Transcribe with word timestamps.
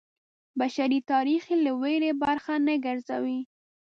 بشري 0.59 0.99
تاریخ 1.11 1.41
یې 1.51 1.57
له 1.65 1.71
ویرې 1.81 2.11
برخه 2.23 2.53
نه 2.67 2.75
ګرځوي. 2.85 3.39